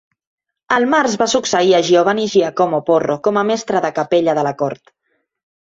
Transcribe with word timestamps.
Al 0.77 0.87
març, 0.93 1.17
va 1.23 1.27
succeir 1.33 1.75
a 1.79 1.83
Giovanni 1.89 2.25
Giacomo 2.37 2.81
Porro 2.91 3.19
com 3.29 3.41
a 3.41 3.45
mestre 3.53 3.87
de 3.87 3.95
capella 4.01 4.39
de 4.41 4.49
la 4.51 4.57
cort. 4.65 4.97